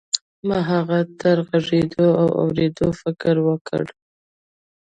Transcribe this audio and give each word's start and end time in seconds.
ما 0.47 0.59
هغه 0.71 0.99
ته 1.19 1.29
د 1.37 1.39
غږېدو 1.47 2.07
او 2.21 2.27
اورېدو 2.41 2.87
فکر 3.01 3.35
ورکړ. 3.47 3.83